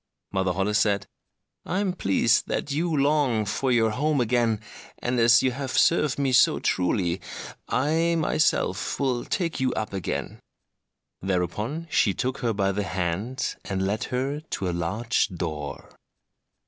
Mother 0.31 0.53
Holle 0.53 0.73
said, 0.73 1.05
"I 1.63 1.77
am 1.77 1.93
pleased 1.93 2.47
that 2.47 2.71
you 2.71 2.89
long 2.97 3.45
for 3.45 3.71
your 3.71 3.91
home 3.91 4.19
again, 4.19 4.59
and 4.97 5.19
as 5.19 5.43
you 5.43 5.51
have 5.51 5.77
served 5.77 6.17
me 6.17 6.31
so 6.31 6.57
truly, 6.57 7.21
I 7.67 8.15
myself 8.15 8.99
will 8.99 9.25
take 9.25 9.59
you 9.59 9.71
up 9.73 9.93
again." 9.93 10.39
Thereupon 11.21 11.87
she 11.91 12.15
took 12.15 12.39
her 12.39 12.51
by 12.51 12.71
the 12.71 12.81
hand, 12.81 13.57
and 13.63 13.85
led 13.85 14.05
her 14.05 14.39
to 14.39 14.67
a 14.67 14.73
large 14.73 15.27
door. 15.27 15.95